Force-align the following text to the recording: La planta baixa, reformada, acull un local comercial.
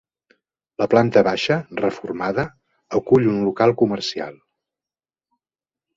La 0.83 0.87
planta 0.93 1.21
baixa, 1.27 1.57
reformada, 1.81 2.47
acull 3.01 3.31
un 3.35 3.39
local 3.49 3.77
comercial. 3.83 4.37